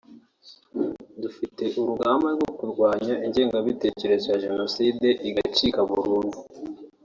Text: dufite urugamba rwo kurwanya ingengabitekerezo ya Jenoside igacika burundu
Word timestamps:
dufite 1.21 1.63
urugamba 1.79 2.27
rwo 2.35 2.49
kurwanya 2.57 3.13
ingengabitekerezo 3.25 4.25
ya 4.33 4.41
Jenoside 4.45 5.07
igacika 5.29 5.79
burundu 5.89 6.37